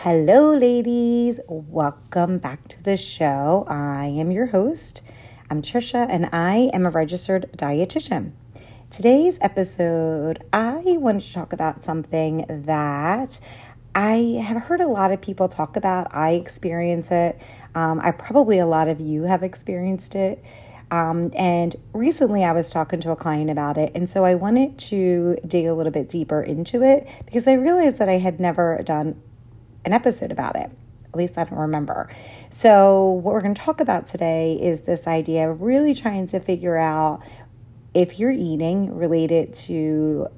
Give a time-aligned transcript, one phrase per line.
[0.00, 1.40] Hello, ladies.
[1.48, 3.64] Welcome back to the show.
[3.66, 5.02] I am your host.
[5.50, 8.32] I'm Trisha, and I am a registered dietitian.
[8.90, 13.40] Today's episode, I wanted to talk about something that
[13.94, 16.14] I have heard a lot of people talk about.
[16.14, 17.40] I experience it.
[17.74, 20.44] Um, I probably a lot of you have experienced it.
[20.90, 23.92] Um, and recently I was talking to a client about it.
[23.94, 27.98] And so I wanted to dig a little bit deeper into it because I realized
[27.98, 29.20] that I had never done
[29.86, 30.70] an episode about it.
[31.06, 32.10] At least I don't remember.
[32.50, 36.40] So, what we're going to talk about today is this idea of really trying to
[36.40, 37.22] figure out
[37.94, 40.28] if you're eating related to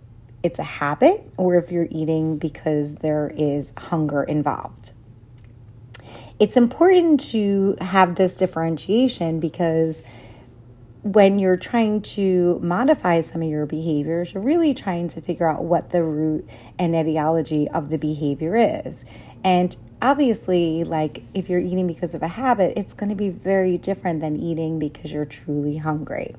[0.44, 4.92] it's a habit or if you're eating because there is hunger involved.
[6.38, 10.04] It's important to have this differentiation because
[11.02, 15.64] when you're trying to modify some of your behaviors, you're really trying to figure out
[15.64, 19.04] what the root and etiology of the behavior is.
[19.44, 23.78] And obviously, like if you're eating because of a habit, it's going to be very
[23.78, 26.34] different than eating because you're truly hungry.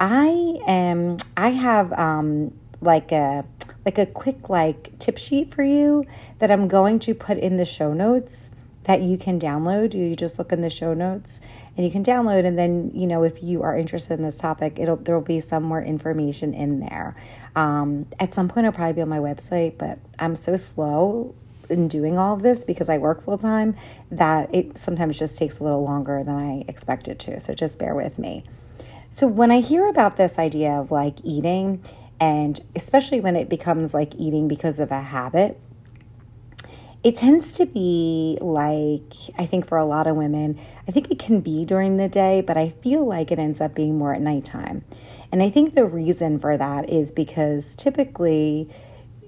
[0.00, 3.44] I am, I have um, like a,
[3.84, 6.04] like a quick like tip sheet for you
[6.38, 8.50] that I'm going to put in the show notes
[8.84, 9.94] that you can download.
[9.94, 11.40] You just look in the show notes
[11.76, 12.44] and you can download.
[12.44, 15.40] And then, you know, if you are interested in this topic, it'll there will be
[15.40, 17.14] some more information in there.
[17.54, 21.34] Um, at some point, I'll probably be on my website, but I'm so slow
[21.70, 23.74] in doing all of this because I work full time
[24.10, 27.40] that it sometimes just takes a little longer than I expected to.
[27.40, 28.44] So just bear with me.
[29.10, 31.82] So when I hear about this idea of like eating,
[32.20, 35.60] and especially when it becomes like eating because of a habit,
[37.04, 41.18] it tends to be like, I think for a lot of women, I think it
[41.18, 44.20] can be during the day, but I feel like it ends up being more at
[44.20, 44.84] nighttime.
[45.32, 48.68] And I think the reason for that is because typically,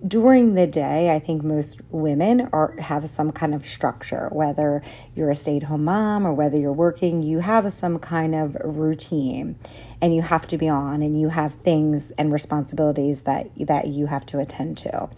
[0.07, 4.29] during the day, I think most women are have some kind of structure.
[4.33, 4.83] Whether
[5.15, 9.57] you're a stay-at-home mom or whether you're working, you have some kind of routine,
[10.03, 14.07] and you have to be on, and you have things and responsibilities that that you
[14.07, 15.09] have to attend to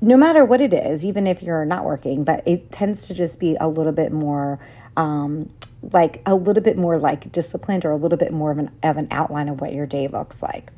[0.00, 3.40] no matter what it is, even if you're not working, but it tends to just
[3.40, 4.58] be a little bit more
[4.98, 5.48] um,
[5.92, 8.96] like a little bit more like disciplined or a little bit more of an, of
[8.96, 10.72] an outline of what your day looks like.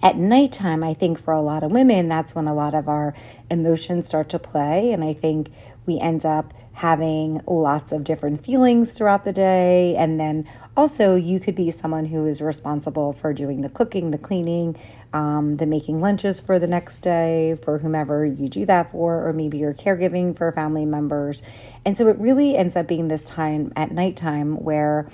[0.00, 3.14] At nighttime, I think for a lot of women, that's when a lot of our
[3.50, 4.92] emotions start to play.
[4.92, 5.50] And I think
[5.86, 9.96] we end up having lots of different feelings throughout the day.
[9.96, 14.18] And then also, you could be someone who is responsible for doing the cooking, the
[14.18, 14.76] cleaning,
[15.12, 19.32] um, the making lunches for the next day for whomever you do that for, or
[19.32, 21.42] maybe you're caregiving for family members.
[21.84, 25.08] And so it really ends up being this time at nighttime where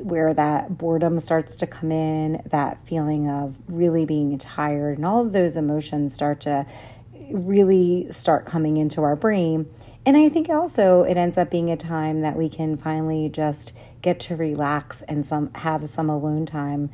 [0.00, 5.24] where that boredom starts to come in, that feeling of really being tired, and all
[5.24, 6.66] of those emotions start to
[7.30, 9.66] really start coming into our brain.
[10.04, 13.72] And I think also it ends up being a time that we can finally just
[14.02, 16.90] get to relax and some have some alone time,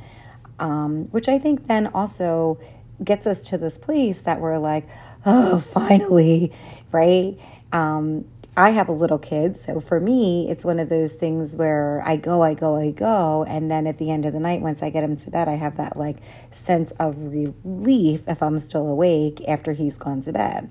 [0.59, 2.59] um, which I think then also
[3.03, 4.87] gets us to this place that we're like,
[5.25, 6.53] oh, finally,
[6.91, 7.37] right?
[7.71, 8.25] Um,
[8.59, 12.17] I have a little kid, so for me, it's one of those things where I
[12.17, 14.89] go, I go, I go, and then at the end of the night, once I
[14.89, 16.17] get him to bed, I have that like
[16.51, 20.69] sense of relief if I'm still awake after he's gone to bed.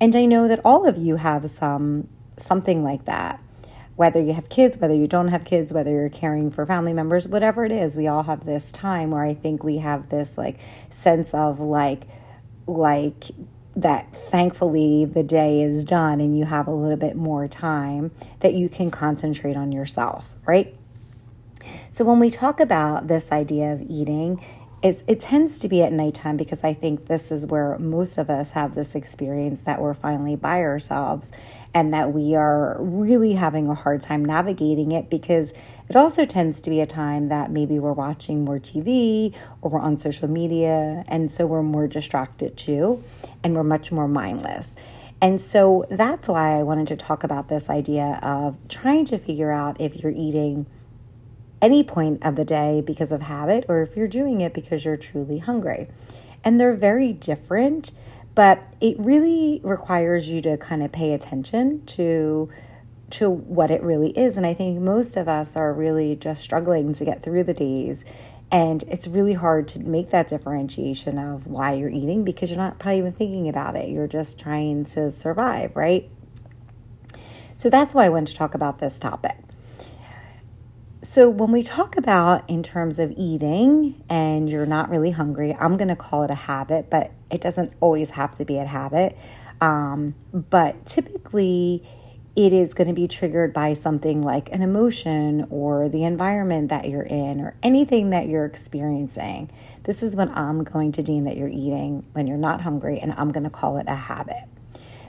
[0.00, 3.40] And I know that all of you have some something like that.
[3.94, 7.28] Whether you have kids, whether you don't have kids, whether you're caring for family members,
[7.28, 10.58] whatever it is, we all have this time where I think we have this like
[10.90, 12.02] sense of like
[12.66, 13.26] like
[13.78, 18.52] that thankfully the day is done and you have a little bit more time that
[18.54, 20.74] you can concentrate on yourself, right?
[21.90, 24.42] So when we talk about this idea of eating,
[24.82, 28.30] it's, it tends to be at nighttime because I think this is where most of
[28.30, 31.32] us have this experience that we're finally by ourselves
[31.74, 35.52] and that we are really having a hard time navigating it because
[35.88, 39.80] it also tends to be a time that maybe we're watching more TV or we're
[39.80, 41.04] on social media.
[41.08, 43.02] And so we're more distracted too,
[43.44, 44.74] and we're much more mindless.
[45.20, 49.50] And so that's why I wanted to talk about this idea of trying to figure
[49.50, 50.66] out if you're eating
[51.60, 54.96] any point of the day because of habit or if you're doing it because you're
[54.96, 55.88] truly hungry.
[56.44, 57.90] And they're very different,
[58.38, 62.48] but it really requires you to kind of pay attention to
[63.10, 64.36] to what it really is.
[64.36, 68.04] And i think most of us are really just struggling to get through the days
[68.52, 72.78] and it's really hard to make that differentiation of why you're eating because you're not
[72.78, 73.88] probably even thinking about it.
[73.88, 76.08] You're just trying to survive right?
[77.54, 79.36] So that's why i wanted to talk about this topic.
[81.02, 85.76] So, when we talk about in terms of eating and you're not really hungry, I'm
[85.76, 89.16] going to call it a habit, but it doesn't always have to be a habit.
[89.60, 91.82] Um, but typically,
[92.36, 96.88] it is going to be triggered by something like an emotion or the environment that
[96.88, 99.50] you're in or anything that you're experiencing.
[99.82, 103.12] This is what I'm going to deem that you're eating when you're not hungry, and
[103.12, 104.44] I'm going to call it a habit.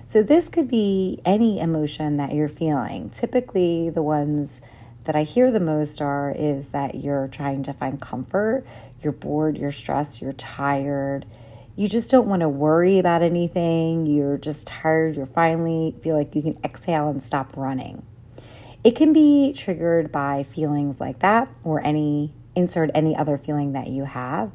[0.06, 3.12] So, this could be any emotion that you're feeling.
[3.12, 4.60] Typically, the ones
[5.04, 8.66] that I hear the most are is that you're trying to find comfort,
[9.02, 11.28] you're bored, you're stressed, you're tired,
[11.80, 14.06] you just don't want to worry about anything.
[14.06, 15.16] You're just tired.
[15.16, 18.06] You're finally feel like you can exhale and stop running.
[18.84, 23.88] It can be triggered by feelings like that or any insert any other feeling that
[23.88, 24.52] you have.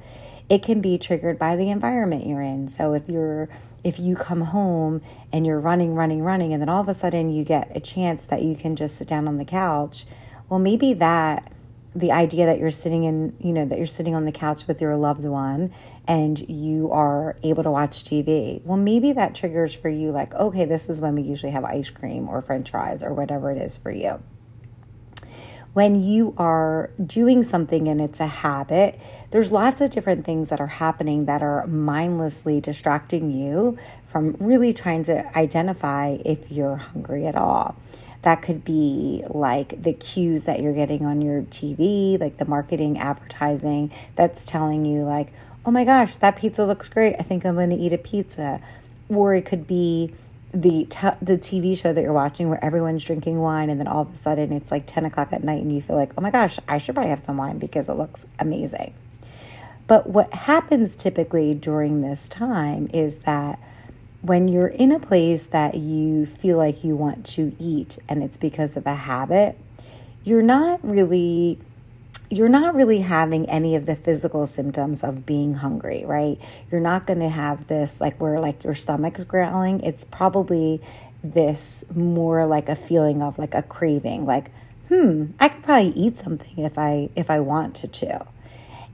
[0.51, 2.69] It can be triggered by the environment you're in.
[2.69, 3.49] So if you're
[3.83, 5.01] if you come home
[5.33, 8.27] and you're running, running, running, and then all of a sudden you get a chance
[8.27, 10.05] that you can just sit down on the couch,
[10.51, 11.54] well, maybe that
[11.95, 14.81] the idea that you're sitting in, you know, that you're sitting on the couch with
[14.81, 15.73] your loved one
[16.09, 18.63] and you are able to watch TV.
[18.65, 21.91] Well, maybe that triggers for you, like, okay, this is when we usually have ice
[21.91, 24.21] cream or french fries or whatever it is for you.
[25.75, 28.97] When you are doing something and it's a habit,
[29.33, 34.73] there's lots of different things that are happening that are mindlessly distracting you from really
[34.73, 37.75] trying to identify if you're hungry at all.
[38.25, 42.99] That could be like the cues that you're getting on your TV, like the marketing
[42.99, 45.33] advertising that's telling you, like,
[45.67, 47.17] oh my gosh, that pizza looks great.
[47.19, 48.61] I think I'm going to eat a pizza.
[49.09, 50.15] Or it could be
[50.55, 54.03] the te- the TV show that you're watching where everyone's drinking wine, and then all
[54.03, 56.31] of a sudden it's like 10 o'clock at night, and you feel like, oh my
[56.31, 58.95] gosh, I should probably have some wine because it looks amazing.
[59.87, 63.59] But what happens typically during this time is that
[64.25, 68.39] when you're in a place that you feel like you want to eat and it's
[68.39, 69.59] because of a habit,
[70.25, 71.59] you're not really
[72.31, 76.39] you're not really having any of the physical symptoms of being hungry, right?
[76.71, 79.81] You're not going to have this like where like your stomach's growling.
[79.81, 80.81] It's probably
[81.23, 84.51] this more like a feeling of like a craving, like,
[84.89, 87.89] hmm, I could probably eat something if I if I want to.
[87.89, 88.19] chew.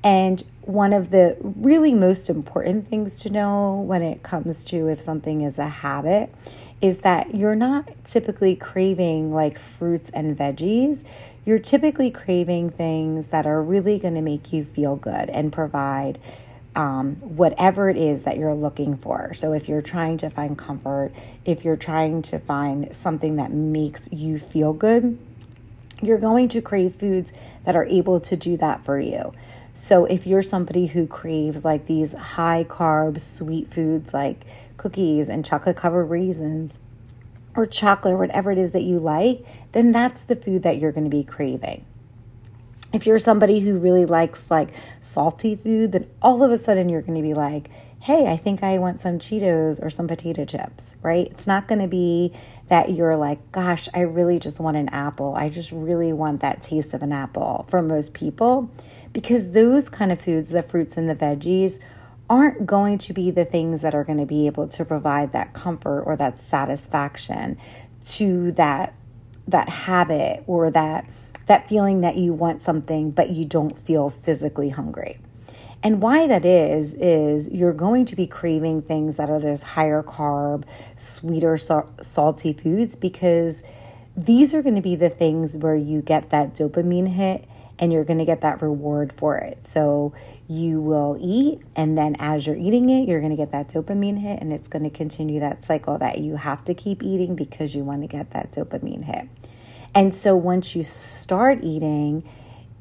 [0.03, 5.01] And one of the really most important things to know when it comes to if
[5.01, 6.33] something is a habit
[6.81, 11.05] is that you're not typically craving like fruits and veggies.
[11.45, 16.19] You're typically craving things that are really going to make you feel good and provide
[16.77, 19.35] um, whatever it is that you're looking for.
[19.35, 21.11] So, if you're trying to find comfort,
[21.45, 25.19] if you're trying to find something that makes you feel good,
[26.02, 27.32] you're going to crave foods
[27.64, 29.32] that are able to do that for you.
[29.73, 34.44] So if you're somebody who craves like these high carb sweet foods like
[34.76, 36.81] cookies and chocolate covered raisins
[37.56, 41.05] or chocolate whatever it is that you like, then that's the food that you're going
[41.05, 41.85] to be craving.
[42.93, 44.70] If you're somebody who really likes like
[45.00, 47.70] salty food, then all of a sudden you're going to be like,
[48.02, 51.29] hey, I think I want some Cheetos or some potato chips, right?
[51.31, 52.32] It's not going to be
[52.69, 55.35] that you're like, gosh, I really just want an apple.
[55.35, 58.70] I just really want that taste of an apple for most people,
[59.12, 61.79] because those kind of foods, the fruits and the veggies,
[62.31, 65.52] aren't going to be the things that are going to be able to provide that
[65.52, 67.58] comfort or that satisfaction
[68.00, 68.94] to that
[69.49, 71.05] that habit or that
[71.47, 75.19] that feeling that you want something but you don't feel physically hungry.
[75.82, 80.03] And why that is, is you're going to be craving things that are those higher
[80.03, 80.65] carb,
[80.97, 83.62] sweeter, salty foods because
[84.16, 87.47] these are going to be the things where you get that dopamine hit
[87.78, 89.66] and you're going to get that reward for it.
[89.66, 90.12] So
[90.49, 94.19] you will eat, and then as you're eating it, you're going to get that dopamine
[94.19, 97.75] hit, and it's going to continue that cycle that you have to keep eating because
[97.75, 99.28] you want to get that dopamine hit.
[99.95, 102.23] And so once you start eating,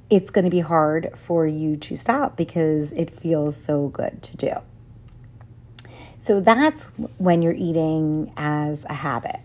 [0.09, 4.37] it's going to be hard for you to stop because it feels so good to
[4.37, 4.51] do.
[6.17, 6.87] So that's
[7.17, 9.39] when you're eating as a habit.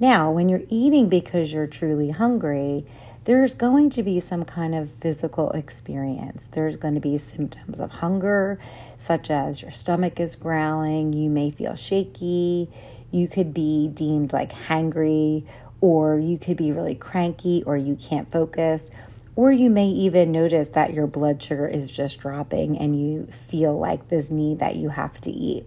[0.00, 2.84] Now, when you're eating because you're truly hungry,
[3.24, 6.48] there's going to be some kind of physical experience.
[6.48, 8.58] There's going to be symptoms of hunger,
[8.98, 12.68] such as your stomach is growling, you may feel shaky,
[13.10, 15.46] you could be deemed like hangry,
[15.80, 18.90] or you could be really cranky, or you can't focus
[19.36, 23.78] or you may even notice that your blood sugar is just dropping and you feel
[23.78, 25.66] like this need that you have to eat.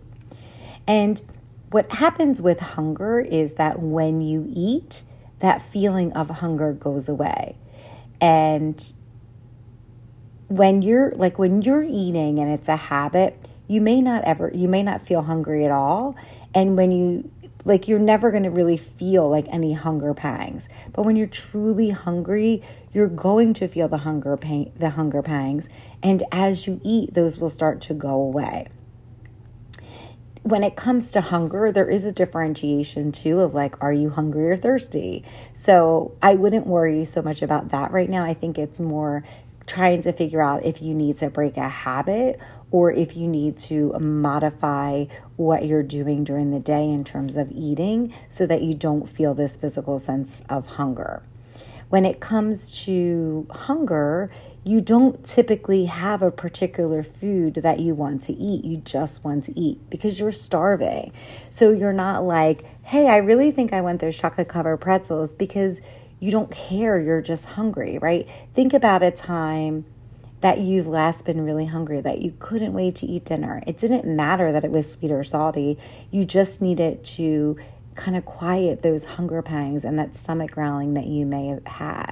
[0.88, 1.22] And
[1.72, 5.04] what happens with hunger is that when you eat,
[5.40, 7.58] that feeling of hunger goes away.
[8.22, 8.94] And
[10.48, 14.70] when you're like when you're eating and it's a habit, you may not ever you
[14.70, 16.16] may not feel hungry at all.
[16.56, 17.30] And when you
[17.68, 20.70] like you're never going to really feel like any hunger pangs.
[20.94, 25.68] But when you're truly hungry, you're going to feel the hunger pain, the hunger pangs,
[26.02, 28.68] and as you eat, those will start to go away.
[30.50, 34.50] when it comes to hunger, there is a differentiation too of like, are you hungry
[34.50, 35.24] or thirsty?
[35.54, 38.24] So I wouldn't worry so much about that right now.
[38.24, 39.24] I think it's more
[39.68, 42.40] trying to figure out if you need to break a habit
[42.72, 45.06] or if you need to modify
[45.36, 49.34] what you're doing during the day in terms of eating so that you don't feel
[49.34, 51.22] this physical sense of hunger.
[51.90, 54.30] When it comes to hunger,
[54.66, 58.66] you don't typically have a particular food that you want to eat.
[58.66, 61.14] You just want to eat because you're starving.
[61.50, 65.82] So you're not like, hey, I really think I want those chocolate covered pretzels because
[66.20, 67.00] you don't care.
[67.00, 68.28] You're just hungry, right?
[68.54, 69.86] Think about a time
[70.42, 73.62] that you've last been really hungry, that you couldn't wait to eat dinner.
[73.66, 75.78] It didn't matter that it was sweet or salty.
[76.12, 77.58] You just needed to
[77.96, 82.12] kind of quiet those hunger pangs and that stomach growling that you may have had.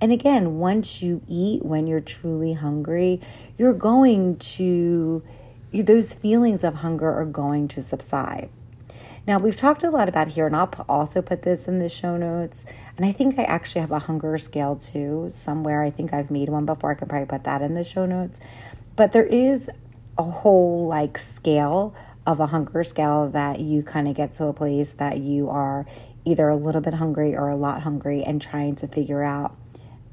[0.00, 3.20] And again, once you eat when you're truly hungry,
[3.56, 5.22] you're going to,
[5.72, 8.50] those feelings of hunger are going to subside.
[9.26, 12.16] Now, we've talked a lot about here, and I'll also put this in the show
[12.16, 12.66] notes.
[12.96, 15.82] And I think I actually have a hunger scale too, somewhere.
[15.82, 16.90] I think I've made one before.
[16.90, 18.40] I can probably put that in the show notes.
[18.96, 19.70] But there is
[20.18, 21.94] a whole like scale
[22.26, 25.86] of a hunger scale that you kind of get to a place that you are
[26.24, 29.56] either a little bit hungry or a lot hungry and trying to figure out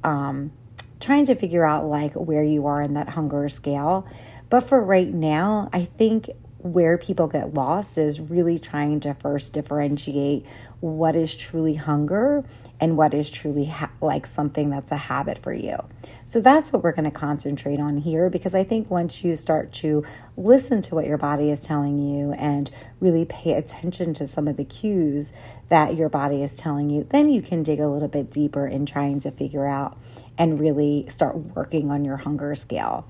[0.03, 0.51] um,
[0.99, 4.07] trying to figure out like where you are in that hunger scale
[4.49, 6.29] but for right now i think
[6.63, 10.45] where people get lost is really trying to first differentiate
[10.79, 12.43] what is truly hunger
[12.79, 15.77] and what is truly ha- like something that's a habit for you.
[16.25, 19.71] So that's what we're going to concentrate on here because I think once you start
[19.73, 20.03] to
[20.37, 24.57] listen to what your body is telling you and really pay attention to some of
[24.57, 25.33] the cues
[25.69, 28.85] that your body is telling you, then you can dig a little bit deeper in
[28.85, 29.97] trying to figure out
[30.37, 33.07] and really start working on your hunger scale.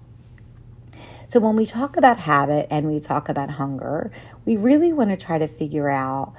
[1.32, 4.12] So, when we talk about habit and we talk about hunger,
[4.44, 6.34] we really want to try to figure out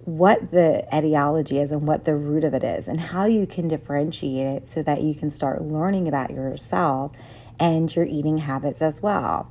[0.00, 3.68] what the etiology is and what the root of it is and how you can
[3.68, 7.12] differentiate it so that you can start learning about yourself
[7.60, 9.48] and your eating habits as well.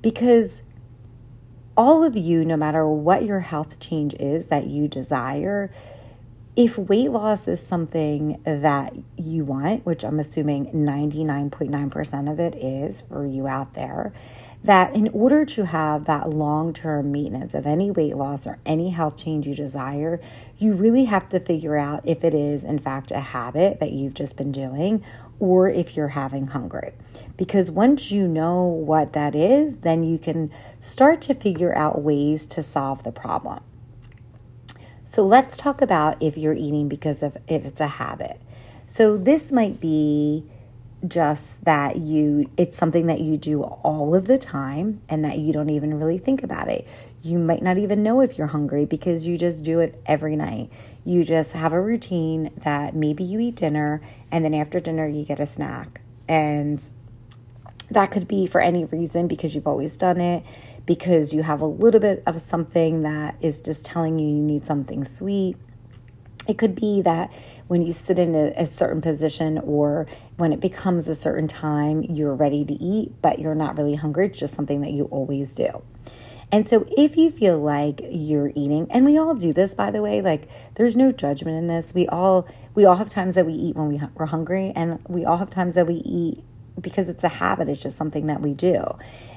[0.00, 0.64] Because
[1.76, 5.70] all of you, no matter what your health change is that you desire,
[6.54, 13.00] if weight loss is something that you want, which I'm assuming 99.9% of it is
[13.00, 14.12] for you out there,
[14.62, 18.90] that in order to have that long term maintenance of any weight loss or any
[18.90, 20.20] health change you desire,
[20.58, 24.14] you really have to figure out if it is, in fact, a habit that you've
[24.14, 25.02] just been doing
[25.40, 26.92] or if you're having hunger.
[27.38, 32.44] Because once you know what that is, then you can start to figure out ways
[32.46, 33.60] to solve the problem.
[35.12, 38.40] So let's talk about if you're eating because of if it's a habit.
[38.86, 40.42] So this might be
[41.06, 45.52] just that you it's something that you do all of the time and that you
[45.52, 46.88] don't even really think about it.
[47.20, 50.72] You might not even know if you're hungry because you just do it every night.
[51.04, 54.00] You just have a routine that maybe you eat dinner
[54.30, 56.00] and then after dinner you get a snack.
[56.26, 56.82] And
[57.90, 60.44] that could be for any reason because you've always done it,
[60.86, 64.64] because you have a little bit of something that is just telling you you need
[64.64, 65.56] something sweet.
[66.48, 67.32] It could be that
[67.68, 70.06] when you sit in a, a, certain position or
[70.38, 74.26] when it becomes a certain time, you're ready to eat, but you're not really hungry.
[74.26, 75.82] It's just something that you always do.
[76.50, 80.02] And so, if you feel like you're eating, and we all do this, by the
[80.02, 81.94] way, like there's no judgment in this.
[81.94, 85.24] We all we all have times that we eat when we, we're hungry, and we
[85.24, 86.44] all have times that we eat
[86.80, 88.84] because it's a habit, it's just something that we do.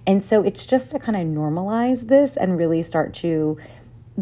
[0.07, 3.57] And so it's just to kind of normalize this and really start to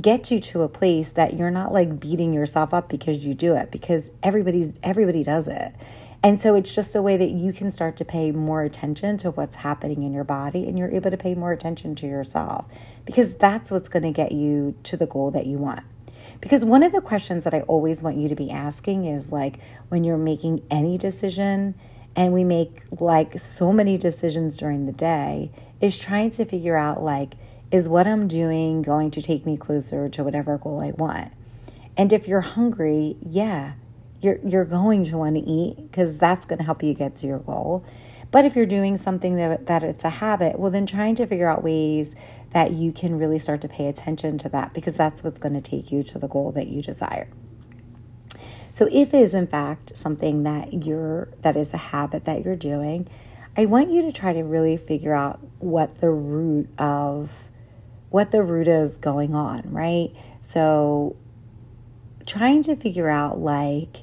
[0.01, 3.55] get you to a place that you're not like beating yourself up because you do
[3.55, 5.73] it because everybody's everybody does it.
[6.23, 9.31] And so it's just a way that you can start to pay more attention to
[9.31, 12.73] what's happening in your body and you're able to pay more attention to yourself
[13.05, 15.83] because that's what's going to get you to the goal that you want.
[16.39, 19.59] Because one of the questions that I always want you to be asking is like
[19.89, 21.75] when you're making any decision,
[22.15, 25.51] and we make like so many decisions during the day
[25.81, 27.33] is trying to figure out like
[27.71, 31.31] is what I'm doing going to take me closer to whatever goal I want.
[31.97, 33.73] And if you're hungry, yeah,
[34.21, 37.27] you're you're going to want to eat cuz that's going to help you get to
[37.27, 37.83] your goal.
[38.31, 41.47] But if you're doing something that that it's a habit, well then trying to figure
[41.47, 42.15] out ways
[42.51, 45.61] that you can really start to pay attention to that because that's what's going to
[45.61, 47.27] take you to the goal that you desire.
[48.73, 52.55] So if it is in fact something that you're that is a habit that you're
[52.55, 53.07] doing,
[53.55, 57.51] I want you to try to really figure out what the root of
[58.09, 60.09] what the root is going on, right?
[60.39, 61.15] So
[62.25, 63.97] trying to figure out like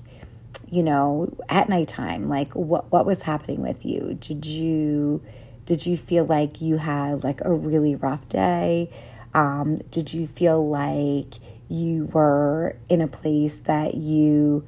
[0.71, 5.21] you know at nighttime like what what was happening with you did you
[5.65, 8.89] did you feel like you had like a really rough day
[9.35, 11.35] Um, did you feel like
[11.69, 14.67] you were in a place that you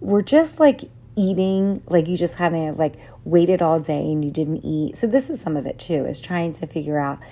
[0.00, 0.82] were just like
[1.16, 4.96] eating, like you just kind of like waited all day and you didn't eat?
[4.96, 7.22] So, this is some of it too, is trying to figure out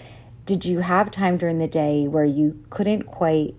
[0.45, 3.55] did you have time during the day where you couldn't quite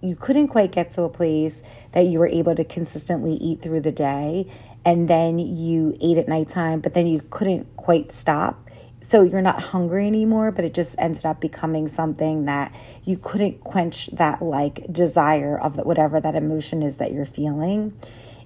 [0.00, 3.80] you couldn't quite get to a place that you were able to consistently eat through
[3.80, 4.46] the day
[4.84, 8.68] and then you ate at nighttime but then you couldn't quite stop
[9.04, 13.60] so you're not hungry anymore but it just ended up becoming something that you couldn't
[13.60, 17.94] quench that like desire of whatever that emotion is that you're feeling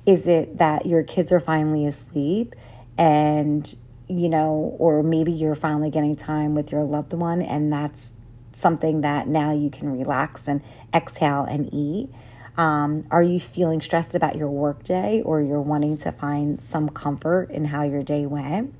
[0.04, 2.54] is it that your kids are finally asleep
[2.96, 3.74] and
[4.08, 8.14] you know or maybe you're finally getting time with your loved one and that's
[8.58, 10.62] something that now you can relax and
[10.92, 12.10] exhale and eat?
[12.56, 17.50] Um, are you feeling stressed about your workday or you're wanting to find some comfort
[17.50, 18.74] in how your day went?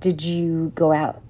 [0.00, 1.22] Did you go out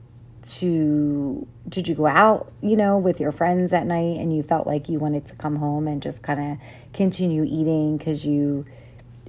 [0.42, 4.66] to did you go out you know with your friends at night and you felt
[4.66, 6.58] like you wanted to come home and just kind of
[6.92, 8.64] continue eating because you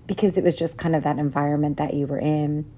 [0.07, 2.69] because it was just kind of that environment that you were in?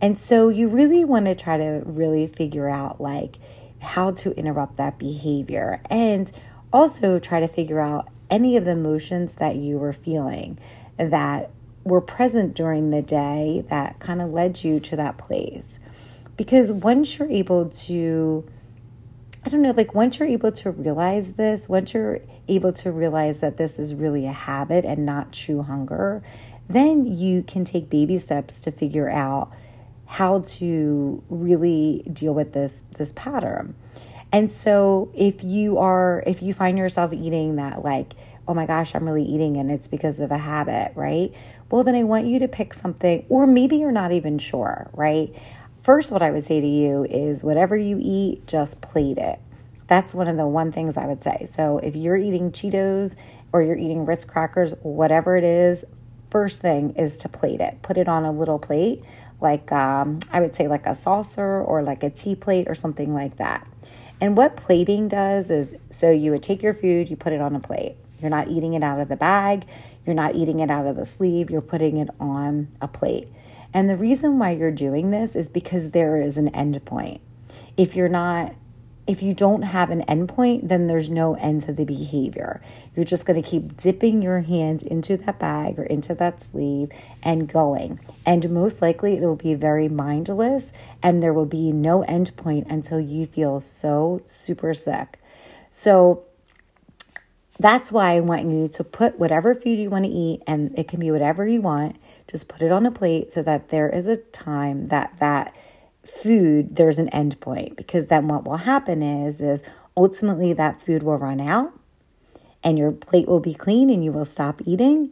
[0.00, 3.36] And so you really want to try to really figure out like
[3.80, 6.30] how to interrupt that behavior and
[6.72, 10.58] also try to figure out any of the emotions that you were feeling
[10.96, 11.50] that
[11.88, 15.80] were present during the day that kind of led you to that place.
[16.36, 18.44] Because once you're able to,
[19.44, 23.40] I don't know, like once you're able to realize this, once you're able to realize
[23.40, 26.22] that this is really a habit and not true hunger,
[26.68, 29.52] then you can take baby steps to figure out
[30.06, 33.74] how to really deal with this this pattern.
[34.32, 38.14] And so if you are if you find yourself eating that like
[38.48, 41.32] oh my gosh, I'm really eating and it's because of a habit, right?
[41.70, 45.28] Well, then I want you to pick something or maybe you're not even sure, right?
[45.82, 49.38] First what I would say to you is whatever you eat, just plate it.
[49.86, 51.46] That's one of the one things I would say.
[51.46, 53.16] So if you're eating Cheetos
[53.52, 55.84] or you're eating Ritz crackers, whatever it is,
[56.30, 57.80] first thing is to plate it.
[57.82, 59.04] Put it on a little plate
[59.40, 63.14] like um, I would say like a saucer or like a tea plate or something
[63.14, 63.66] like that.
[64.20, 67.54] And what plating does is so you would take your food, you put it on
[67.54, 67.96] a plate.
[68.20, 69.64] You're not eating it out of the bag,
[70.04, 73.28] you're not eating it out of the sleeve, you're putting it on a plate.
[73.74, 77.20] And the reason why you're doing this is because there is an end point.
[77.76, 78.54] If you're not
[79.08, 82.60] if you don't have an endpoint, then there's no end to the behavior.
[82.94, 86.90] You're just going to keep dipping your hands into that bag or into that sleeve
[87.22, 88.00] and going.
[88.26, 92.66] And most likely it will be very mindless and there will be no end point
[92.68, 95.18] until you feel so super sick.
[95.70, 96.24] So
[97.58, 100.88] that's why I want you to put whatever food you want to eat, and it
[100.88, 101.96] can be whatever you want,
[102.28, 105.56] just put it on a plate so that there is a time that that
[106.04, 107.76] food there's an end point.
[107.76, 109.62] Because then what will happen is is
[109.96, 111.72] ultimately that food will run out
[112.62, 115.10] and your plate will be clean and you will stop eating.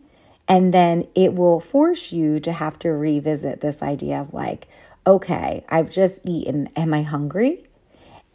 [0.48, 4.68] And then it will force you to have to revisit this idea of like
[5.06, 6.68] okay i've just eaten.
[6.76, 7.65] Am i hungry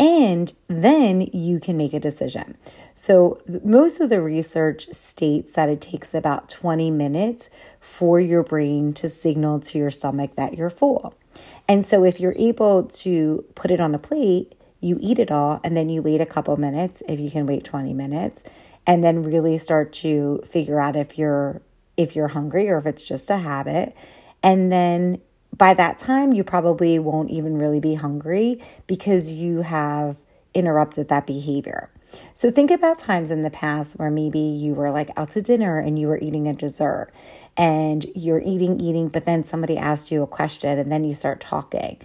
[0.02, 2.58] and then you can make a decision.
[2.96, 8.94] So, most of the research states that it takes about 20 minutes for your brain
[8.94, 11.14] to signal to your stomach that you're full.
[11.70, 15.62] And so, if you're able to put it on a plate, you eat it all,
[15.64, 18.44] and then you wait a couple minutes if you can wait 20 minutes,
[18.88, 21.62] and then really start to figure out if you're
[21.96, 23.96] if you're hungry or if it's just a habit.
[24.42, 25.22] And then
[25.62, 30.18] by that time, you probably won't even really be hungry because you have
[30.56, 31.88] interrupted that behavior.
[32.34, 35.78] So think about times in the past where maybe you were like out to dinner
[35.78, 37.12] and you were eating a dessert
[37.56, 41.40] and you're eating, eating, but then somebody asked you a question and then you start
[41.40, 42.00] talking.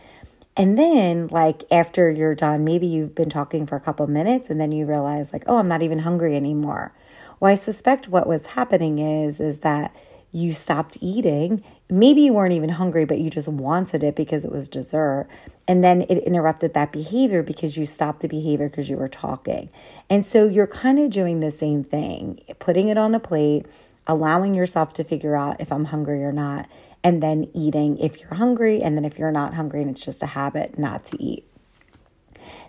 [0.55, 4.61] And then, like, after you're done, maybe you've been talking for a couple minutes and
[4.61, 6.93] then you realize, like, oh, I'm not even hungry anymore.
[7.41, 9.97] Well, I suspect what was happening is, is that
[10.33, 11.63] you stopped eating.
[11.89, 15.29] Maybe you weren't even hungry, but you just wanted it because it was dessert.
[15.67, 19.71] And then it interrupted that behavior because you stopped the behavior because you were talking.
[20.11, 23.67] And so you're kind of doing the same thing, putting it on a plate,
[24.07, 26.69] allowing yourself to figure out if I'm hungry or not,
[27.03, 28.83] and then eating if you're hungry.
[28.83, 31.45] And then if you're not hungry and it's just a habit, not to eat.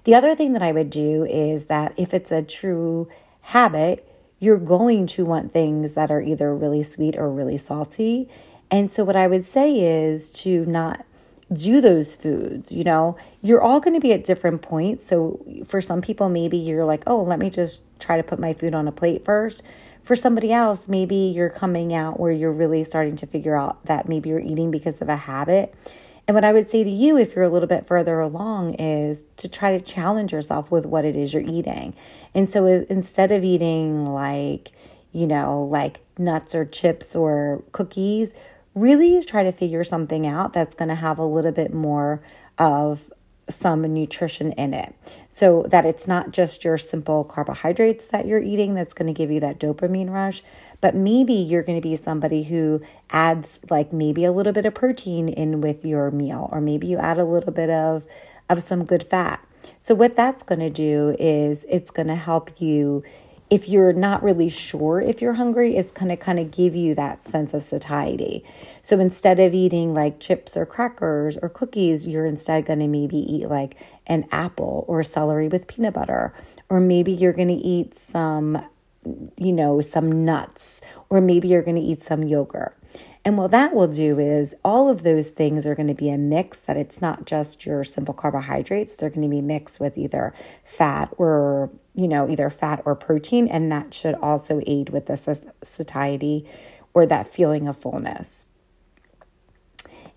[0.06, 3.10] The other thing that I would do is that if it's a true
[3.41, 4.07] habit,
[4.39, 8.30] you're going to want things that are either really sweet or really salty.
[8.69, 11.06] And so, what I would say is to not
[11.52, 12.73] do those foods.
[12.73, 15.08] You know, you're all going to be at different points.
[15.08, 18.54] So, for some people, maybe you're like, oh, let me just try to put my
[18.54, 19.63] food on a plate first.
[20.04, 24.08] For somebody else, maybe you're coming out where you're really starting to figure out that
[24.08, 25.73] maybe you're eating because of a habit
[26.28, 29.24] And what I would say to you, if you're a little bit further along, is
[29.38, 31.96] to try to challenge yourself with what it is you're eating.
[32.34, 34.72] And so instead of eating like,
[35.13, 38.34] you know, like nuts or chips or cookies,
[38.76, 42.22] really try to figure something out that's going to have a little bit more
[42.58, 43.10] of
[43.49, 44.93] some nutrition in it.
[45.29, 49.31] So that it's not just your simple carbohydrates that you're eating that's going to give
[49.31, 50.43] you that dopamine rush
[50.81, 54.73] but maybe you're going to be somebody who adds like maybe a little bit of
[54.73, 58.05] protein in with your meal or maybe you add a little bit of
[58.49, 59.43] of some good fat.
[59.79, 63.03] So what that's going to do is it's going to help you
[63.49, 66.93] if you're not really sure if you're hungry, it's going to kind of give you
[66.95, 68.43] that sense of satiety.
[68.81, 73.17] So instead of eating like chips or crackers or cookies, you're instead going to maybe
[73.17, 76.33] eat like an apple or celery with peanut butter.
[76.69, 78.62] Or maybe you're going to eat some,
[79.38, 80.82] you know, some nuts.
[81.10, 82.78] Or maybe you're going to eat some yogurt.
[83.26, 86.17] And what that will do is all of those things are going to be a
[86.17, 88.96] mix that it's not just your simple carbohydrates.
[88.96, 93.50] They're going to be mixed with either fat or, you know, either fat or protein.
[93.50, 95.17] And that should also aid with the
[95.62, 96.48] satiety
[96.93, 98.48] or that feeling of fullness.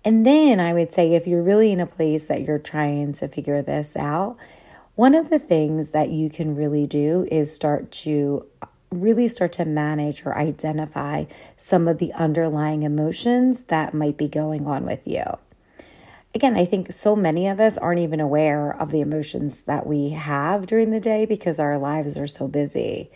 [0.03, 3.27] And then I would say if you're really in a place that you're trying to
[3.27, 4.37] figure this out,
[4.95, 8.47] one of the things that you can really do is start to
[8.91, 11.25] really start to manage or identify
[11.57, 15.23] some of the underlying emotions that might be going on with you.
[16.33, 20.09] Again, I think so many of us aren't even aware of the emotions that we
[20.11, 23.09] have during the day because our lives are so busy.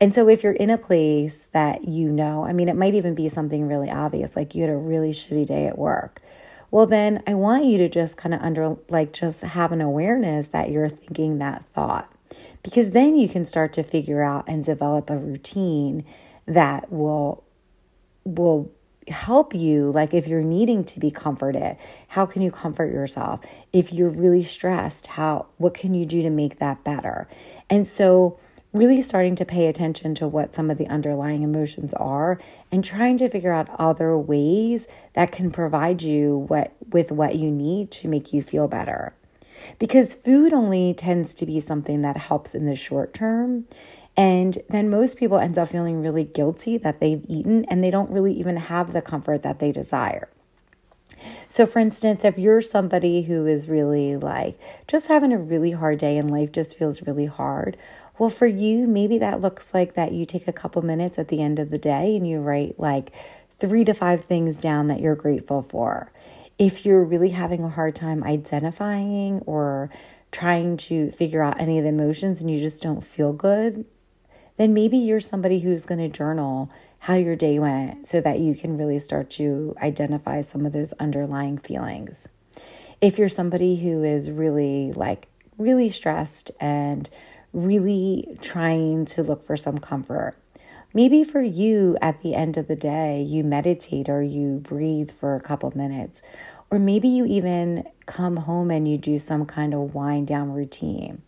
[0.00, 3.14] And so, if you're in a place that you know, I mean, it might even
[3.14, 6.20] be something really obvious, like you had a really shitty day at work.
[6.70, 10.48] Well, then I want you to just kind of under, like, just have an awareness
[10.48, 12.13] that you're thinking that thought
[12.62, 16.04] because then you can start to figure out and develop a routine
[16.46, 17.44] that will
[18.24, 18.70] will
[19.08, 21.76] help you like if you're needing to be comforted
[22.08, 23.44] how can you comfort yourself?
[23.72, 27.28] If you're really stressed how what can you do to make that better?
[27.68, 28.38] And so
[28.74, 32.40] really starting to pay attention to what some of the underlying emotions are
[32.72, 37.50] and trying to figure out other ways that can provide you what with what you
[37.50, 39.14] need to make you feel better
[39.78, 43.66] because food only tends to be something that helps in the short term.
[44.16, 48.10] And then most people end up feeling really guilty that they've eaten and they don't
[48.10, 50.28] really even have the comfort that they desire.
[51.48, 55.98] So, for instance, if you're somebody who is really like just having a really hard
[55.98, 57.76] day and life just feels really hard,
[58.18, 61.42] well, for you, maybe that looks like that you take a couple minutes at the
[61.42, 63.12] end of the day and you write like
[63.58, 66.10] three to five things down that you're grateful for
[66.58, 69.90] if you're really having a hard time identifying or
[70.30, 73.84] trying to figure out any of the emotions and you just don't feel good,
[74.56, 78.54] then maybe you're somebody who's going to journal how your day went so that you
[78.54, 82.28] can really start to identify some of those underlying feelings.
[83.00, 87.08] If you're somebody who is really like really stressed and
[87.52, 90.36] really trying to look for some comfort,
[90.94, 95.34] Maybe for you at the end of the day, you meditate or you breathe for
[95.34, 96.22] a couple minutes.
[96.70, 101.22] Or maybe you even come home and you do some kind of wind down routine.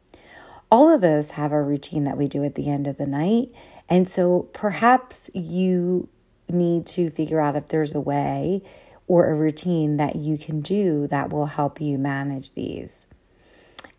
[0.70, 3.48] All of us have a routine that we do at the end of the night.
[3.88, 6.08] And so perhaps you
[6.48, 8.62] need to figure out if there's a way
[9.08, 13.08] or a routine that you can do that will help you manage these.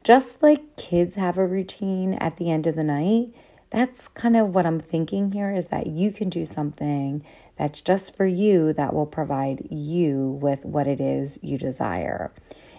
[0.03, 3.33] Just like kids have a routine at the end of the night,
[3.69, 7.23] that's kind of what I'm thinking here is that you can do something
[7.57, 12.31] that's just for you that will provide you with what it is you desire.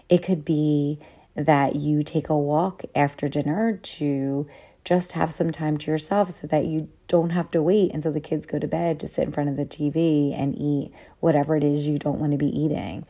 [0.09, 0.99] It could be
[1.35, 4.47] that you take a walk after dinner to
[4.85, 8.21] just have some time to yourself so that you don't have to wait until the
[8.21, 11.65] kids go to bed to sit in front of the TV and eat whatever it
[11.65, 13.05] is you don't want to be eating.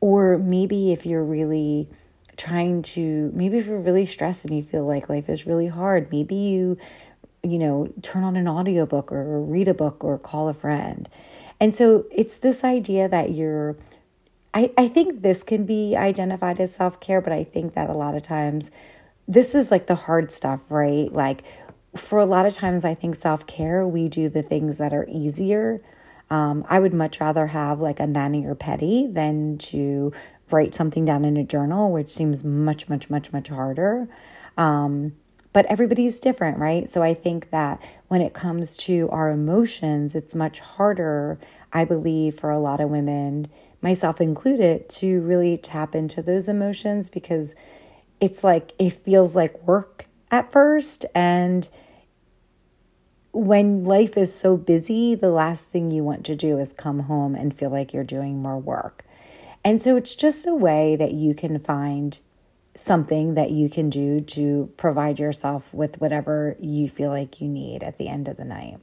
[0.00, 1.88] Or maybe if you're really
[2.36, 6.10] trying to, maybe if you're really stressed and you feel like life is really hard,
[6.12, 6.78] maybe you
[7.46, 11.08] you know, turn on an audiobook or read a book or call a friend.
[11.60, 13.76] And so it's this idea that you're,
[14.52, 17.94] I, I think this can be identified as self care, but I think that a
[17.94, 18.70] lot of times
[19.28, 21.12] this is like the hard stuff, right?
[21.12, 21.44] Like
[21.96, 25.06] for a lot of times, I think self care, we do the things that are
[25.08, 25.80] easier.
[26.28, 30.12] Um, I would much rather have like a mani or pedi than to
[30.50, 34.08] write something down in a journal, which seems much, much, much, much harder.
[34.56, 35.12] Um,
[35.56, 36.90] but everybody's different, right?
[36.90, 41.38] So I think that when it comes to our emotions, it's much harder,
[41.72, 43.48] I believe, for a lot of women,
[43.80, 47.54] myself included, to really tap into those emotions because
[48.20, 51.06] it's like it feels like work at first.
[51.14, 51.66] And
[53.32, 57.34] when life is so busy, the last thing you want to do is come home
[57.34, 59.06] and feel like you're doing more work.
[59.64, 62.20] And so it's just a way that you can find
[62.76, 67.82] something that you can do to provide yourself with whatever you feel like you need
[67.82, 68.78] at the end of the night.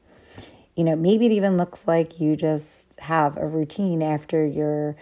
[0.75, 4.95] You know, maybe it even looks like you just have a routine after you're,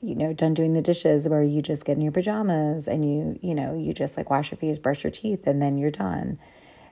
[0.00, 3.38] you know, done doing the dishes where you just get in your pajamas and you,
[3.42, 6.38] you know, you just like wash your face, brush your teeth, and then you're done.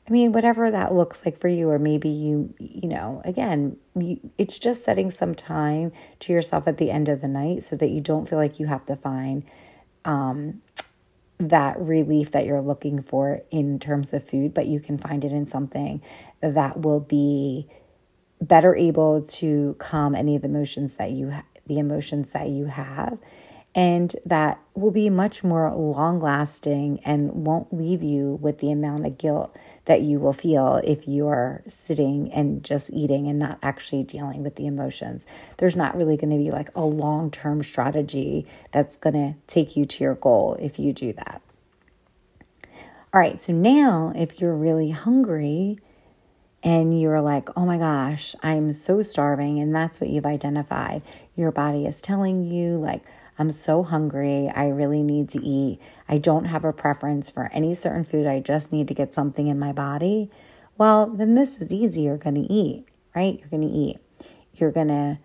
[0.08, 4.18] I mean, whatever that looks like for you, or maybe you, you know, again, you,
[4.38, 7.90] it's just setting some time to yourself at the end of the night so that
[7.90, 9.44] you don't feel like you have to find
[10.04, 10.62] um,
[11.38, 15.32] that relief that you're looking for in terms of food, but you can find it
[15.32, 16.02] in something
[16.40, 17.68] that will be
[18.40, 22.66] better able to calm any of the emotions that you ha- the emotions that you
[22.66, 23.18] have
[23.76, 29.04] and that will be much more long lasting and won't leave you with the amount
[29.04, 33.58] of guilt that you will feel if you are sitting and just eating and not
[33.62, 35.26] actually dealing with the emotions.
[35.58, 39.76] There's not really going to be like a long term strategy that's going to take
[39.76, 41.42] you to your goal if you do that.
[43.12, 45.78] All right, so now if you're really hungry,
[46.62, 51.04] and you're like, oh my gosh, I'm so starving, and that's what you've identified.
[51.36, 53.04] Your body is telling you, like,
[53.38, 54.50] I'm so hungry.
[54.54, 55.80] I really need to eat.
[56.08, 58.26] I don't have a preference for any certain food.
[58.26, 60.30] I just need to get something in my body.
[60.78, 62.02] Well, then this is easy.
[62.02, 63.38] You're going to eat, right?
[63.38, 63.98] You're going to eat.
[64.54, 65.18] You're going to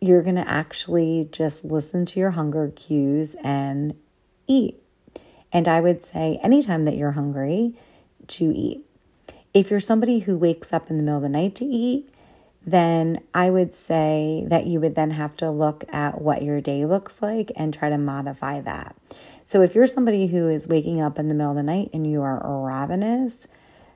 [0.00, 3.94] you're going to actually just listen to your hunger cues and
[4.46, 4.82] eat.
[5.52, 7.74] And I would say anytime that you're hungry
[8.28, 8.84] to eat.
[9.54, 12.10] If you're somebody who wakes up in the middle of the night to eat,
[12.66, 16.84] then I would say that you would then have to look at what your day
[16.84, 18.96] looks like and try to modify that.
[19.44, 22.10] So if you're somebody who is waking up in the middle of the night and
[22.10, 23.46] you are ravenous,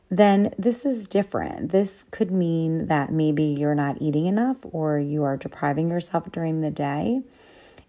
[0.09, 1.72] then this is different.
[1.72, 6.61] This could mean that maybe you're not eating enough or you are depriving yourself during
[6.61, 7.22] the day.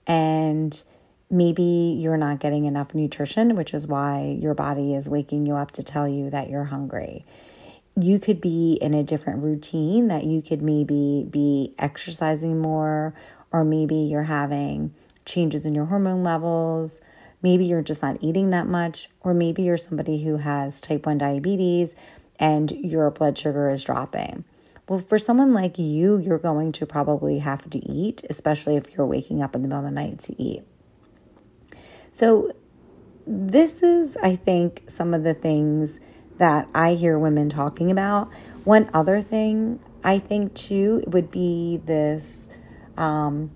[0.07, 0.83] And
[1.29, 5.71] maybe you're not getting enough nutrition, which is why your body is waking you up
[5.71, 7.23] to tell you that you're hungry
[8.03, 13.13] you could be in a different routine that you could maybe be exercising more
[13.51, 14.93] or maybe you're having
[15.25, 17.01] changes in your hormone levels.
[17.41, 21.17] Maybe you're just not eating that much or maybe you're somebody who has type 1
[21.17, 21.95] diabetes
[22.39, 24.45] and your blood sugar is dropping.
[24.87, 29.05] Well for someone like you you're going to probably have to eat especially if you're
[29.05, 30.63] waking up in the middle of the night to eat.
[32.11, 32.51] So
[33.27, 35.99] this is i think some of the things
[36.41, 38.35] that I hear women talking about.
[38.63, 42.47] One other thing I think too would be this
[42.97, 43.51] um,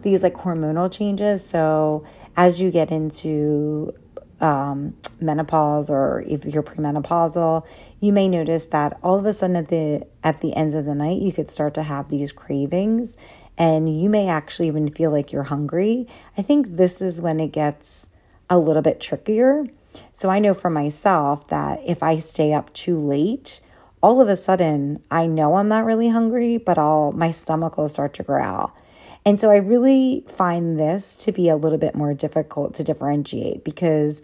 [0.00, 1.44] these like hormonal changes.
[1.44, 3.92] So as you get into
[4.40, 7.68] um, menopause or if you're premenopausal,
[8.00, 10.94] you may notice that all of a sudden at the at the ends of the
[10.94, 13.18] night you could start to have these cravings
[13.58, 16.08] and you may actually even feel like you're hungry.
[16.38, 18.08] I think this is when it gets
[18.48, 19.66] a little bit trickier
[20.12, 23.60] so I know for myself that if I stay up too late,
[24.02, 27.88] all of a sudden I know I'm not really hungry, but I'll my stomach will
[27.88, 28.76] start to growl.
[29.24, 33.64] And so I really find this to be a little bit more difficult to differentiate
[33.64, 34.22] because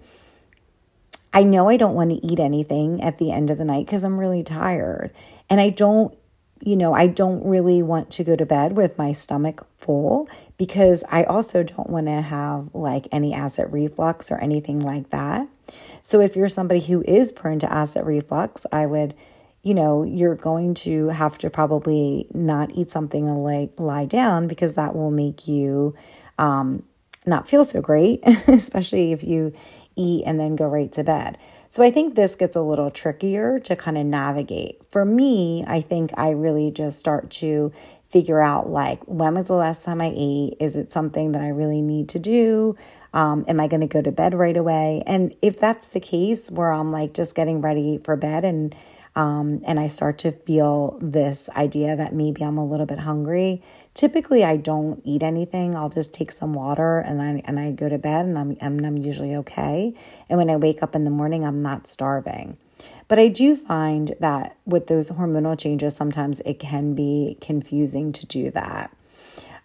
[1.33, 4.03] I know I don't want to eat anything at the end of the night because
[4.03, 5.13] I'm really tired.
[5.49, 6.17] And I don't
[6.63, 11.05] you know, I don't really want to go to bed with my stomach full because
[11.09, 15.49] I also don't want to have like any acid reflux or anything like that.
[16.03, 19.15] So if you're somebody who is prone to acid reflux, I would,
[19.63, 24.49] you know, you're going to have to probably not eat something and lay, lie down
[24.49, 25.95] because that will make you
[26.39, 26.83] um,
[27.27, 29.53] not feel so great, especially if you
[29.97, 31.39] eat and then go right to bed.
[31.71, 34.81] So I think this gets a little trickier to kind of navigate.
[34.91, 37.73] For me, I think I really just start to
[38.09, 40.57] figure out like when was the last time I ate?
[40.61, 42.75] Is it something that I really need to do?
[43.13, 45.03] Um, am I going to go to bed right away?
[45.07, 48.75] And if that's the case, where I'm like just getting ready for bed and
[49.19, 53.61] um, and I start to feel this idea that maybe I'm a little bit hungry.
[53.93, 55.75] Typically, I don't eat anything.
[55.75, 58.87] I'll just take some water and I and I go to bed and I'm and
[58.87, 59.93] I'm usually okay.
[60.29, 62.59] And when I wake up in the morning, I'm not starving.
[63.09, 68.25] But I do find that with those hormonal changes, sometimes it can be confusing to
[68.25, 68.97] do that.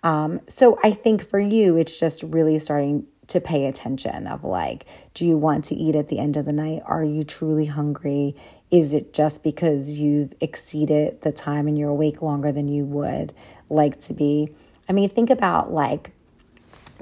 [0.01, 4.85] Um, so I think for you, it's just really starting to pay attention of like,
[5.13, 6.81] do you want to eat at the end of the night?
[6.85, 8.35] Are you truly hungry?
[8.71, 13.33] Is it just because you've exceeded the time and you're awake longer than you would
[13.69, 14.49] like to be?
[14.89, 16.11] I mean, think about like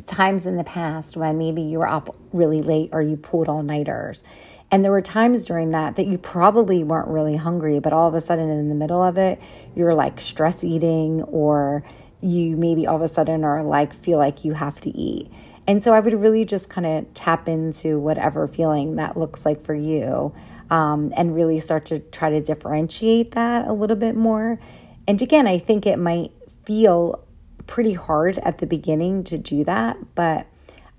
[0.05, 3.63] times in the past when maybe you were up really late or you pulled all
[3.63, 4.23] nighters.
[4.71, 8.13] And there were times during that that you probably weren't really hungry, but all of
[8.13, 9.41] a sudden in the middle of it,
[9.75, 11.83] you're like stress eating or
[12.21, 15.29] you maybe all of a sudden are like, feel like you have to eat.
[15.71, 19.61] And so I would really just kind of tap into whatever feeling that looks like
[19.61, 20.33] for you
[20.69, 24.59] um, and really start to try to differentiate that a little bit more.
[25.07, 26.33] And again, I think it might
[26.65, 27.25] feel
[27.67, 30.45] pretty hard at the beginning to do that, but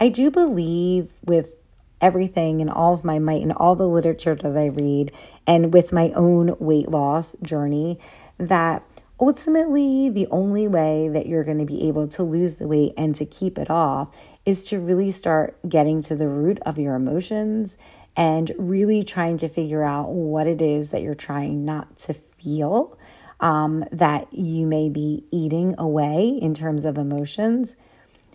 [0.00, 1.60] I do believe with
[2.00, 5.12] everything and all of my might and all the literature that I read
[5.46, 7.98] and with my own weight loss journey
[8.38, 8.82] that
[9.22, 13.14] ultimately the only way that you're going to be able to lose the weight and
[13.14, 17.78] to keep it off is to really start getting to the root of your emotions
[18.16, 22.98] and really trying to figure out what it is that you're trying not to feel
[23.40, 27.76] um, that you may be eating away in terms of emotions.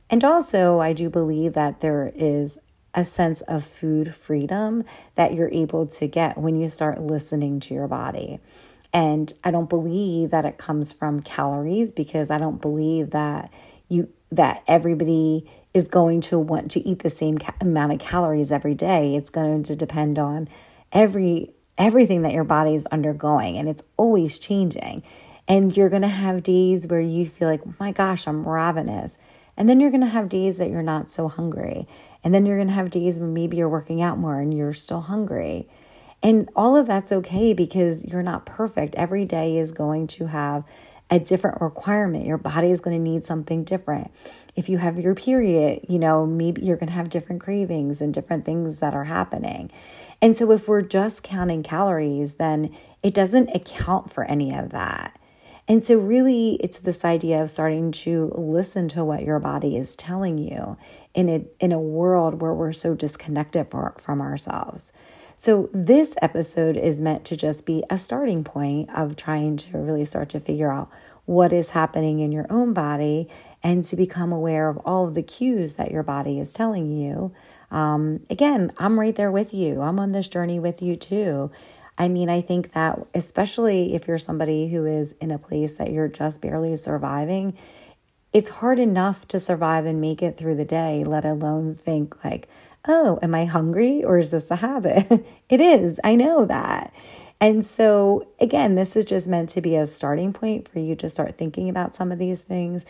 [0.09, 2.59] And also, I do believe that there is
[2.93, 4.83] a sense of food freedom
[5.15, 8.39] that you're able to get when you start listening to your body.
[8.93, 13.51] And I don't believe that it comes from calories because I don't believe that
[13.89, 18.51] you that everybody is going to want to eat the same ca- amount of calories
[18.51, 19.15] every day.
[19.15, 20.47] It's going to depend on
[20.91, 25.03] every everything that your body is undergoing and it's always changing.
[25.47, 29.17] And you're going to have days where you feel like, "My gosh, I'm ravenous."
[29.57, 31.87] And then you're going to have days that you're not so hungry.
[32.23, 34.73] And then you're going to have days where maybe you're working out more and you're
[34.73, 35.67] still hungry.
[36.21, 38.95] And all of that's okay because you're not perfect.
[38.95, 40.63] Every day is going to have
[41.09, 42.25] a different requirement.
[42.25, 44.11] Your body is going to need something different.
[44.57, 48.13] If you have your period, you know, maybe you're going to have different cravings and
[48.13, 49.71] different things that are happening.
[50.21, 55.16] And so if we're just counting calories, then it doesn't account for any of that.
[55.69, 59.97] And so, really, it's this idea of starting to listen to what your body is
[59.97, 60.77] telling you
[61.13, 64.93] in a, in a world where we're so disconnected for, from ourselves.
[65.35, 70.05] So, this episode is meant to just be a starting point of trying to really
[70.05, 70.89] start to figure out
[71.25, 73.27] what is happening in your own body
[73.61, 77.33] and to become aware of all of the cues that your body is telling you.
[77.69, 79.81] Um, again, I'm right there with you.
[79.81, 81.51] I'm on this journey with you too.
[81.97, 85.91] I mean, I think that especially if you're somebody who is in a place that
[85.91, 87.57] you're just barely surviving,
[88.33, 92.47] it's hard enough to survive and make it through the day, let alone think like,
[92.87, 95.25] oh, am I hungry or is this a habit?
[95.49, 95.99] it is.
[96.03, 96.93] I know that.
[97.39, 101.09] And so, again, this is just meant to be a starting point for you to
[101.09, 102.85] start thinking about some of these things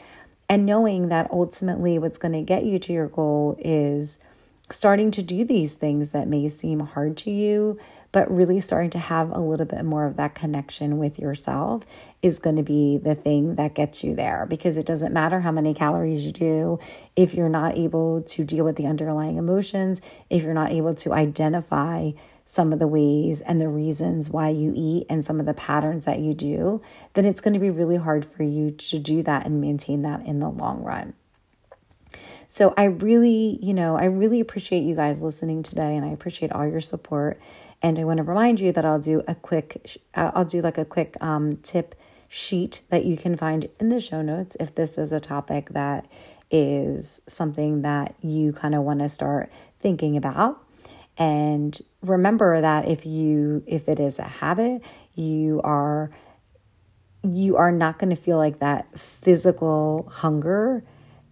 [0.50, 4.20] and knowing that ultimately what's going to get you to your goal is
[4.70, 7.80] starting to do these things that may seem hard to you,
[8.12, 11.86] but really starting to have a little bit more of that connection with yourself
[12.22, 15.52] is going to be the thing that gets you there because it doesn't matter how
[15.52, 16.80] many calories you do
[17.16, 21.14] if you're not able to deal with the underlying emotions, if you're not able to
[21.14, 22.12] identify
[22.46, 26.06] some of the ways and the reasons why you eat and some of the patterns
[26.06, 26.82] that you do,
[27.14, 30.26] then it's going to be really hard for you to do that and maintain that
[30.26, 31.14] in the long run.
[32.48, 36.54] So I really, you know, I really appreciate you guys listening today and I appreciate
[36.54, 37.40] all your support.
[37.82, 40.78] And I want to remind you that I'll do a quick, uh, I'll do like
[40.78, 41.96] a quick um, tip
[42.28, 46.08] sheet that you can find in the show notes if this is a topic that
[46.50, 50.64] is something that you kind of want to start thinking about.
[51.18, 54.84] And remember that if you if it is a habit,
[55.16, 56.12] you are
[57.24, 60.84] you are not going to feel like that physical hunger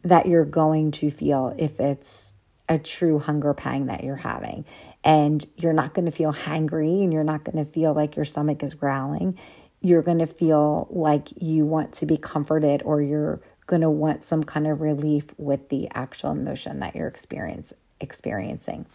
[0.04, 2.36] that you're going to feel if it's
[2.68, 4.66] a true hunger pang that you're having.
[5.06, 8.26] And you're not going to feel hangry and you're not going to feel like your
[8.26, 9.38] stomach is growling.
[9.80, 14.24] You're going to feel like you want to be comforted or you're going to want
[14.24, 18.88] some kind of relief with the actual emotion that you're experience, experiencing.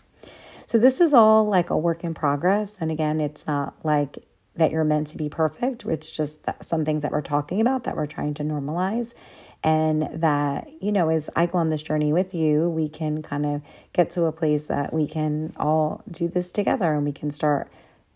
[0.66, 2.76] So, this is all like a work in progress.
[2.80, 4.18] And again, it's not like
[4.56, 5.84] that you're meant to be perfect.
[5.84, 9.14] It's just some things that we're talking about that we're trying to normalize.
[9.62, 13.44] And that, you know, as I go on this journey with you, we can kind
[13.44, 17.30] of get to a place that we can all do this together and we can
[17.30, 17.70] start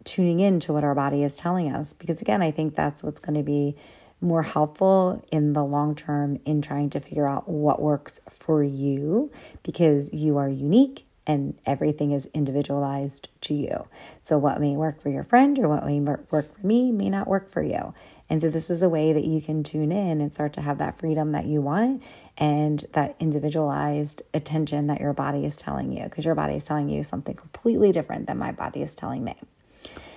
[0.04, 1.92] tuning in to what our body is telling us.
[1.92, 3.76] Because again, I think that's what's going to be
[4.20, 9.30] more helpful in the long term in trying to figure out what works for you
[9.62, 13.86] because you are unique and everything is individualized to you.
[14.20, 17.26] So, what may work for your friend or what may work for me may not
[17.26, 17.94] work for you.
[18.30, 20.78] And so, this is a way that you can tune in and start to have
[20.78, 22.02] that freedom that you want
[22.38, 26.88] and that individualized attention that your body is telling you, because your body is telling
[26.88, 29.36] you something completely different than my body is telling me.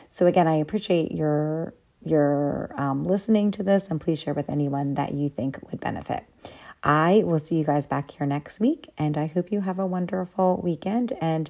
[0.10, 1.74] So, again, I appreciate your
[2.06, 6.24] your um, listening to this and please share with anyone that you think would benefit.
[6.84, 9.86] I will see you guys back here next week, and I hope you have a
[9.86, 11.14] wonderful weekend.
[11.20, 11.50] And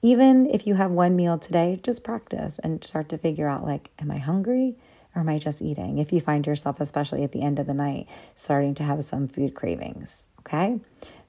[0.00, 3.90] even if you have one meal today, just practice and start to figure out like,
[4.00, 4.76] am I hungry?
[5.14, 5.98] Or am I just eating?
[5.98, 9.28] If you find yourself, especially at the end of the night, starting to have some
[9.28, 10.28] food cravings.
[10.40, 10.80] Okay.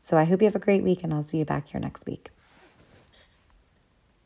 [0.02, 2.06] So I hope you have a great week and I'll see you back here next
[2.06, 2.30] week.